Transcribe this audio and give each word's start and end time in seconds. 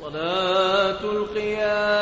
صلاة 0.00 1.00
القيام. 1.04 2.01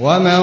ومن 0.00 0.40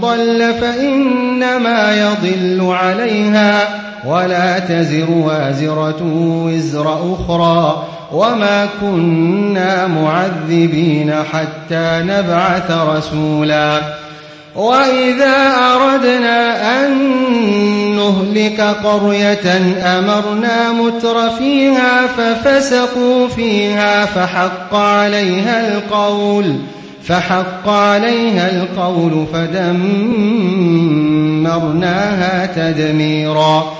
ضل 0.00 0.54
فإنما 0.60 1.96
يضل 1.96 2.70
عليها 2.70 3.68
ولا 4.06 4.58
تزر 4.58 5.10
وازرة 5.10 6.02
وزر 6.46 7.14
أخرى 7.14 7.86
وما 8.12 8.68
كنا 8.80 9.86
معذبين 9.86 11.14
حتى 11.32 12.02
نبعث 12.02 12.70
رسولا 12.70 13.80
وإذا 14.56 15.36
أردنا 15.74 16.84
أن 16.84 16.92
نهلك 17.96 18.60
قرية 18.60 19.56
أمرنا 19.98 20.72
متر 20.72 21.30
فيها 21.30 22.06
ففسقوا 22.06 23.28
فيها 23.28 24.04
فحق 24.04 24.74
عليها 24.74 25.68
القول 25.68 26.56
فحق 27.04 27.68
عليها 27.68 28.50
القول 28.50 29.26
فدمرناها 29.32 29.66
تدميرا. 32.46 33.72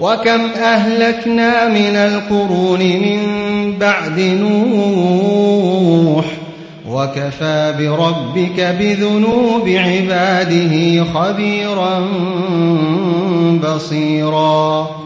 وكم 0.00 0.40
أهلكنا 0.62 1.68
من 1.68 1.96
القرون 1.96 2.80
من 2.80 3.18
بعد 3.80 4.20
نوح 4.20 6.24
وكفى 6.88 7.74
بربك 7.78 8.76
بذنوب 8.80 9.68
عباده 9.68 11.04
خبيرا 11.04 12.08
بصيرا. 13.64 15.05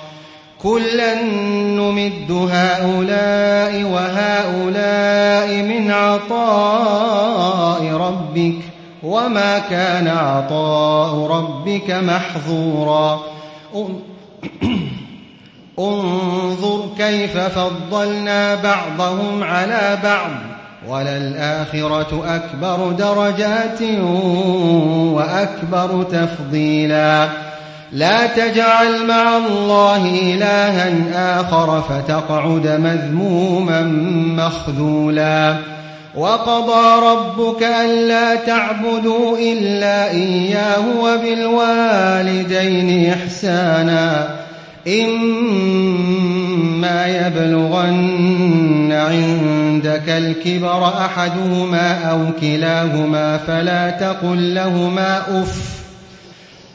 كلا 0.63 1.21
نمد 1.23 2.31
هؤلاء 2.31 3.83
وهؤلاء 3.83 5.63
من 5.63 5.91
عطاء 5.91 7.83
ربك 7.93 8.55
وما 9.03 9.59
كان 9.59 10.07
عطاء 10.07 11.27
ربك 11.27 11.91
محظورا 11.91 13.19
انظر 15.79 16.89
كيف 16.97 17.37
فضلنا 17.37 18.55
بعضهم 18.55 19.43
على 19.43 19.97
بعض 20.03 20.31
وللآخرة 20.87 22.23
أكبر 22.35 22.91
درجات 22.91 23.81
وأكبر 25.13 26.03
تفضيلا 26.03 27.50
لا 27.93 28.27
تجعل 28.27 29.07
مع 29.07 29.37
الله 29.37 30.05
إلها 30.05 30.91
آخر 31.39 31.81
فتقعد 31.81 32.67
مذموما 32.67 33.81
مخذولا. 34.37 35.55
وقضى 36.15 37.05
ربك 37.05 37.63
ألا 37.63 38.35
تعبدوا 38.35 39.37
إلا 39.37 40.11
إياه 40.11 40.83
وبالوالدين 41.01 43.13
إحسانا. 43.13 44.27
إما 44.87 47.07
يبلغن 47.07 48.91
عندك 48.91 50.09
الكبر 50.09 50.87
أحدهما 50.87 52.11
أو 52.11 52.19
كلاهما 52.41 53.37
فلا 53.37 53.89
تقل 53.89 54.55
لهما 54.55 55.41
أف 55.41 55.81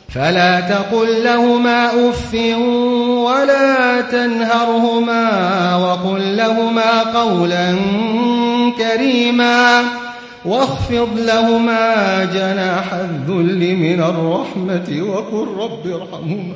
فلا 0.09 0.61
تقل 0.61 1.25
لهما 1.25 2.11
أف 2.11 2.35
ولا 3.25 4.01
تنهرهما 4.01 5.77
وقل 5.77 6.37
لهما 6.37 7.03
قولا 7.03 7.77
كريما 8.79 9.85
واخفض 10.45 11.19
لهما 11.19 12.25
جناح 12.25 12.93
الذل 12.95 13.77
من 13.77 14.01
الرحمة 14.03 15.03
وقل 15.03 15.47
رب 15.63 15.87
ارحمهما. 15.87 16.55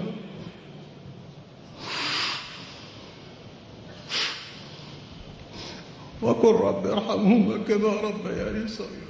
وقل 6.22 6.54
رب 6.54 6.86
ارحمهما 6.86 7.58
كما 7.68 7.88
ربياني 7.88 8.68
صغيرا. 8.68 9.09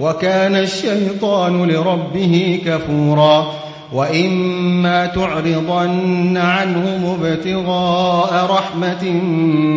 وكان 0.00 0.56
الشيطان 0.56 1.64
لربه 1.64 2.62
كفورا 2.66 3.52
وإما 3.92 5.06
تعرضن 5.06 6.36
عنهم 6.36 7.16
ابتغاء 7.22 8.46
رحمة 8.50 9.10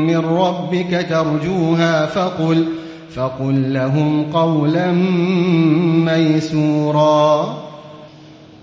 من 0.08 0.18
ربك 0.18 1.06
ترجوها 1.10 2.06
فقل 2.06 2.66
فقل 3.16 3.74
لهم 3.74 4.25
قولا 4.34 4.92
ميسورا 6.06 7.58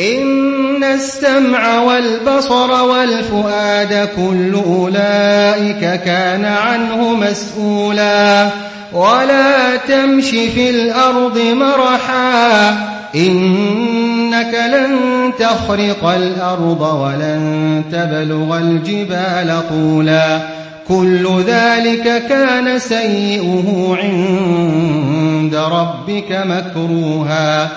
إن 0.00 0.84
السمع 0.84 1.78
والبصر 1.78 2.82
والفؤاد 2.82 4.08
كل 4.16 4.54
أولئك 4.54 6.00
كان 6.04 6.44
عنه 6.44 7.14
مسؤولا. 7.14 8.48
ولا 8.92 9.76
تمش 9.76 10.30
في 10.30 10.70
الأرض 10.70 11.38
مرحا. 11.38 12.70
إنك 13.14 14.54
لن 14.72 14.96
تخرق 15.38 16.04
الأرض 16.04 16.80
ولن 16.80 17.82
تبلغ 17.92 18.58
الجبال 18.58 19.62
طولا. 19.68 20.40
كل 20.88 21.42
ذلك 21.46 22.22
كان 22.28 22.78
سيئه 22.78 23.96
عند 24.02 25.54
ربك 25.54 26.42
مكروها. 26.46 27.68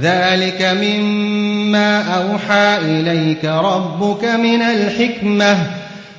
ذلك 0.00 0.76
مما 0.82 2.02
أوحى 2.16 2.76
إليك 2.76 3.44
ربك 3.44 4.24
من 4.24 4.62
الحكمة 4.62 5.56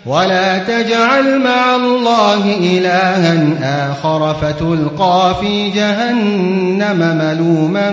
ولا 0.06 0.58
تجعل 0.58 1.40
مع 1.40 1.76
الله 1.76 2.56
إلها 2.58 3.92
آخر 3.92 4.34
فتلقى 4.34 5.36
في 5.42 5.70
جهنم 5.70 7.18
ملوما 7.18 7.92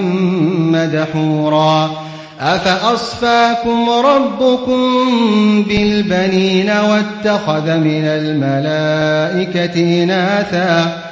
مدحورا 0.72 1.90
أفأصفاكم 2.40 3.90
ربكم 3.90 4.82
بالبنين 5.62 6.70
واتخذ 6.70 7.76
من 7.76 8.04
الملائكة 8.04 10.02
إناثا 10.02 11.11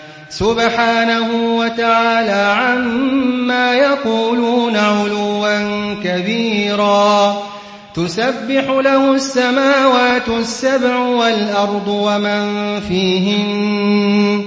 سبحانه 0.31 1.57
وتعالى 1.57 2.55
عما 2.61 3.73
يقولون 3.73 4.75
علوا 4.75 5.93
كبيرا. 6.03 7.37
تسبح 7.93 8.63
له 8.69 9.15
السماوات 9.15 10.27
السبع 10.39 10.97
والأرض 10.97 11.87
ومن 11.87 12.79
فيهن. 12.79 14.41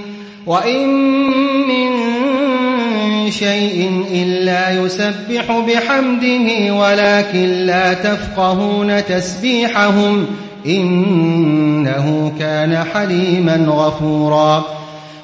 وإن 0.45 0.87
من 1.67 1.91
شيء 3.31 4.05
إلا 4.11 4.85
يسبح 4.85 5.59
بحمده 5.67 6.73
ولكن 6.73 7.45
لا 7.45 7.93
تفقهون 7.93 9.05
تسبيحهم. 9.05 10.25
إنه 10.65 12.33
كان 12.39 12.83
حليما 12.93 13.65
غفورا. 13.69 14.84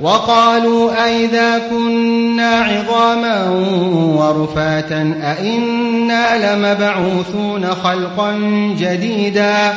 وقالوا 0.00 1.04
أئذا 1.04 1.58
كنا 1.70 2.50
عظاما 2.60 3.48
ورفاتا 4.18 5.14
أئنا 5.22 6.54
لمبعوثون 6.54 7.66
خلقا 7.74 8.32
جديدا 8.78 9.74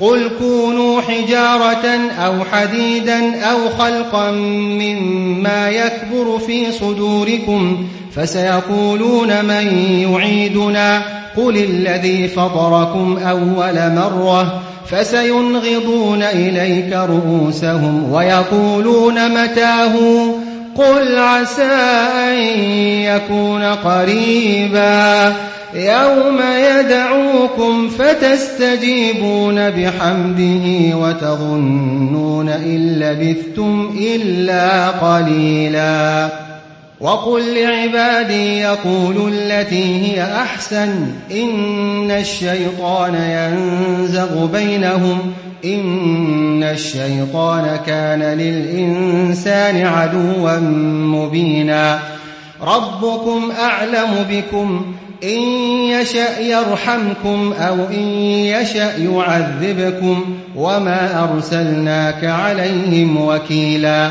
قل 0.00 0.30
كونوا 0.38 1.00
حجارة 1.00 1.86
أو 2.24 2.44
حديدا 2.52 3.40
أو 3.40 3.58
خلقا 3.78 4.30
مما 4.30 5.70
يكبر 5.70 6.38
في 6.46 6.72
صدوركم 6.72 7.86
فسيقولون 8.14 9.44
من 9.44 9.66
يعيدنا 10.10 11.21
قل 11.36 11.56
الذي 11.56 12.28
فطركم 12.28 13.18
أول 13.18 13.94
مرة 13.94 14.62
فسينغضون 14.86 16.22
إليك 16.22 16.92
رؤوسهم 16.92 18.12
ويقولون 18.12 19.42
متاه 19.42 19.94
قل 20.76 21.18
عسى 21.18 21.72
أن 22.28 22.34
يكون 23.04 23.62
قريبا 23.62 25.32
يوم 25.74 26.40
يدعوكم 26.78 27.88
فتستجيبون 27.88 29.70
بحمده 29.70 30.96
وتظنون 30.96 32.48
إن 32.48 32.98
لبثتم 32.98 33.90
إلا 34.00 34.88
قليلا 34.88 36.28
وقل 37.02 37.54
لعبادي 37.54 38.58
يقولوا 38.58 39.28
التي 39.28 40.02
هي 40.02 40.22
أحسن 40.22 40.90
إن 41.30 42.10
الشيطان 42.10 43.14
ينزغ 43.14 44.46
بينهم 44.46 45.32
إن 45.64 46.62
الشيطان 46.62 47.78
كان 47.86 48.22
للإنسان 48.22 49.86
عدوا 49.86 50.58
مبينا. 51.16 51.98
ربكم 52.62 53.52
أعلم 53.60 54.26
بكم 54.30 54.94
إن 55.24 55.38
يشأ 56.00 56.40
يرحمكم 56.40 57.52
أو 57.58 57.74
إن 57.74 58.08
يشأ 58.44 58.96
يعذبكم 58.96 60.36
وما 60.56 61.28
أرسلناك 61.34 62.24
عليهم 62.24 63.26
وكيلا. 63.26 64.10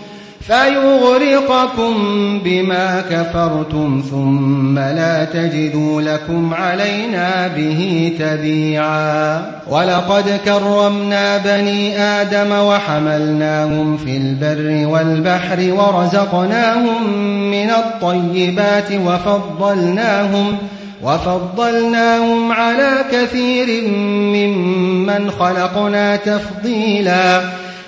فيغرقكم 0.51 1.93
بما 2.43 3.03
كفرتم 3.11 4.03
ثم 4.11 4.79
لا 4.79 5.25
تجدوا 5.25 6.01
لكم 6.01 6.53
علينا 6.53 7.47
به 7.47 8.13
تبيعا. 8.19 9.41
ولقد 9.69 10.39
كرمنا 10.45 11.37
بني 11.37 11.99
آدم 12.01 12.51
وحملناهم 12.51 13.97
في 13.97 14.17
البر 14.17 14.87
والبحر 14.87 15.73
ورزقناهم 15.73 17.13
من 17.51 17.69
الطيبات 17.69 18.91
وفضلناهم 18.91 20.57
وفضلناهم 21.03 22.51
على 22.51 22.91
كثير 23.11 23.87
ممن 23.87 25.31
خلقنا 25.31 26.15
تفضيلاً. 26.15 27.41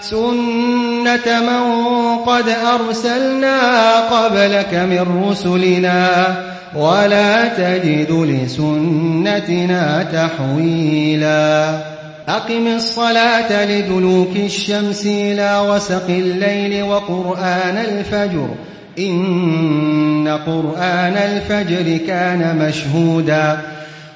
سنة 0.00 1.40
من 1.40 2.16
قد 2.16 2.48
أرسلنا 2.48 3.96
قبلك 4.00 4.74
من 4.74 5.28
رسلنا 5.28 6.36
ولا 6.74 7.48
تجد 7.48 8.10
لسنتنا 8.10 10.02
تحويلا 10.12 11.78
أقم 12.28 12.66
الصلاة 12.66 13.64
لدلوك 13.64 14.36
الشمس 14.36 15.06
إلى 15.06 15.66
وسق 15.68 16.06
الليل 16.08 16.82
وقرآن 16.82 17.76
الفجر 17.76 18.48
إن 18.98 20.38
قرآن 20.46 21.16
الفجر 21.16 22.06
كان 22.06 22.58
مشهودا 22.58 23.58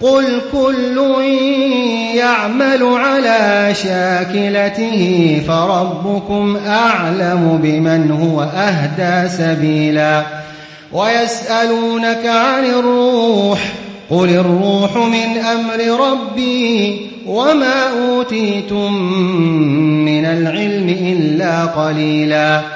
قل 0.00 0.40
كل 0.52 0.98
يعمل 2.14 2.82
على 2.82 3.74
شاكلته 3.74 5.42
فربكم 5.48 6.56
أعلم 6.66 7.60
بمن 7.62 8.10
هو 8.10 8.42
أهدى 8.42 9.28
سبيلا. 9.28 10.22
ويسألونك 10.92 12.26
عن 12.26 12.64
الروح 12.64 13.72
قل 14.10 14.28
الروح 14.28 14.96
من 14.96 15.38
أمر 15.38 16.08
ربي 16.10 17.00
وما 17.26 17.90
أوتيتم 17.90 18.92
من 20.04 20.24
العلم 20.24 20.88
إلا 20.88 21.64
قليلا. 21.64 22.75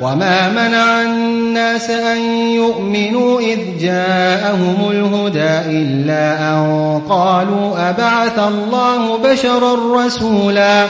وما 0.00 0.48
منع 0.48 1.02
الناس 1.02 1.90
أن 1.90 2.18
يؤمنوا 2.50 3.40
إذ 3.40 3.58
جاءهم 3.80 4.90
الهدى 4.90 5.78
إلا 5.78 6.52
أن 6.52 7.00
قالوا 7.08 7.90
أبعث 7.90 8.38
الله 8.38 9.18
بشرا 9.18 10.04
رسولا 10.06 10.86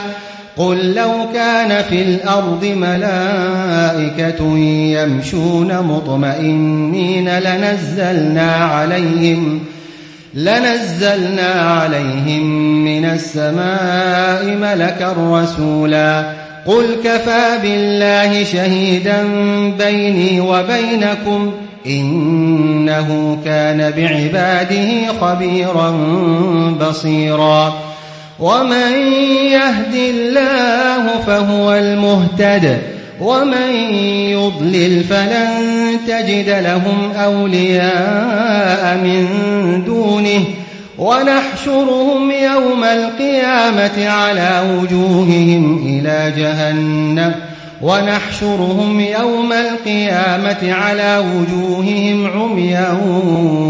قل 0.57 0.93
لو 0.93 1.11
كان 1.33 1.83
في 1.83 2.01
الأرض 2.01 2.65
ملائكة 2.65 4.57
يمشون 4.97 5.79
مطمئنين 5.79 7.39
لنزلنا 7.39 8.55
عليهم 8.55 9.59
لنزلنا 10.33 11.51
عليهم 11.51 12.45
من 12.83 13.05
السماء 13.05 14.45
ملكا 14.45 15.15
رسولا 15.17 16.36
قل 16.67 16.97
كفى 17.03 17.59
بالله 17.61 18.43
شهيدا 18.43 19.23
بيني 19.77 20.41
وبينكم 20.41 21.51
إنه 21.85 23.37
كان 23.45 23.91
بعباده 23.97 25.13
خبيرا 25.21 25.91
بصيرا 26.81 27.73
ومن 28.39 28.91
يهد 29.51 29.95
الله 29.95 31.21
فهو 31.27 31.73
المهتد 31.73 32.77
ومن 33.21 33.71
يضلل 34.29 35.03
فلن 35.03 35.97
تجد 36.07 36.49
لهم 36.49 37.11
أولياء 37.15 38.97
من 39.03 39.27
دونه 39.85 40.43
ونحشرهم 40.97 42.31
يوم 42.31 42.83
القيامة 42.83 44.09
على 44.09 44.79
وجوههم 44.81 45.85
إلى 45.85 46.33
جهنم. 46.37 47.35
ونحشرهم 47.81 48.99
يوم 48.99 49.53
القيامة 49.53 50.73
على 50.73 51.17
وجوههم 51.17 52.27
عميا 52.27 52.97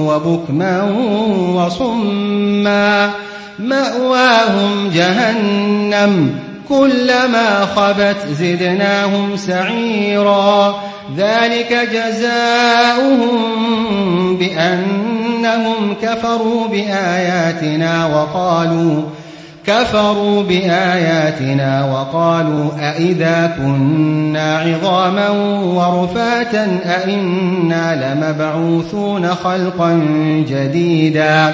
وبكما 0.08 0.84
وصما. 1.56 3.12
مأواهم 3.60 4.92
جهنم. 4.96 6.47
كلما 6.70 7.66
خبت 7.76 8.18
زدناهم 8.32 9.38
سعيرا. 9.38 10.76
ذلك 11.18 11.90
جزاؤهم 11.94 13.38
بأنهم 14.38 15.96
كفروا 16.02 16.68
بآياتنا 16.68 18.06
وقالوا 18.06 19.02
كفروا 19.68 20.44
بآياتنا 20.44 21.86
وقالوا 21.86 22.70
أئذا 22.80 23.56
كنا 23.58 24.58
عظاما 24.60 25.30
ورفاتا 25.64 26.80
أئنا 26.86 28.16
لمبعوثون 28.16 29.36
خلقا 29.36 30.02
جديدا. 30.50 31.54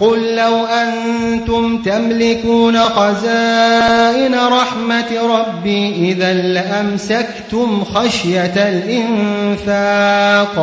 قل 0.00 0.36
لو 0.36 0.66
أنتم 0.66 1.82
تملكون 1.82 2.80
خزائن 2.80 4.34
رحمة 4.34 5.36
ربي 5.38 6.12
إذا 6.12 6.32
لأمسكتم 6.32 7.84
خشية 7.84 8.54
الإنفاق 9.66 10.56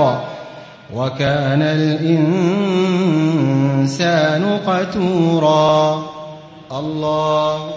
وكان 0.95 1.61
الإنسان 1.61 2.59
قتورا. 4.67 6.03
الله. 6.71 7.73